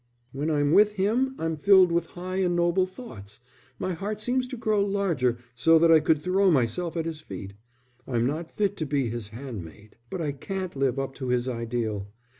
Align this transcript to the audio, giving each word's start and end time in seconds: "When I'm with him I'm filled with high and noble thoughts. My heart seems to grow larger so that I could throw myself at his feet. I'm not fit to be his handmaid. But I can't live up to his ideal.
"When 0.31 0.49
I'm 0.49 0.71
with 0.71 0.93
him 0.93 1.35
I'm 1.37 1.55
filled 1.57 1.91
with 1.91 2.07
high 2.17 2.37
and 2.37 2.55
noble 2.55 2.87
thoughts. 2.87 3.39
My 3.77 3.93
heart 3.93 4.19
seems 4.19 4.47
to 4.47 4.57
grow 4.57 4.83
larger 4.83 5.37
so 5.53 5.77
that 5.77 5.91
I 5.91 5.99
could 5.99 6.23
throw 6.23 6.49
myself 6.49 6.97
at 6.97 7.05
his 7.05 7.21
feet. 7.21 7.53
I'm 8.07 8.25
not 8.25 8.49
fit 8.51 8.77
to 8.77 8.87
be 8.87 9.09
his 9.11 9.27
handmaid. 9.27 9.97
But 10.09 10.19
I 10.23 10.31
can't 10.31 10.75
live 10.75 10.97
up 10.97 11.13
to 11.17 11.27
his 11.27 11.47
ideal. 11.47 12.07